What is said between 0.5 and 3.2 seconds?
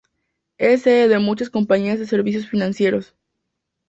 Es sede de muchas compañías de servicios financieros.